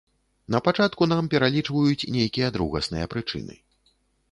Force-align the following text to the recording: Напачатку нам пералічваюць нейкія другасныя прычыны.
Напачатку 0.53 1.07
нам 1.11 1.27
пералічваюць 1.33 2.09
нейкія 2.17 2.51
другасныя 2.57 3.13
прычыны. 3.15 3.63